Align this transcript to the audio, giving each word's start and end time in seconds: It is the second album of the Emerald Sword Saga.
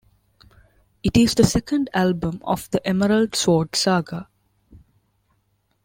It 1.03 1.15
is 1.15 1.35
the 1.35 1.43
second 1.43 1.91
album 1.93 2.41
of 2.43 2.67
the 2.71 2.83
Emerald 2.87 3.35
Sword 3.35 3.75
Saga. 3.75 4.29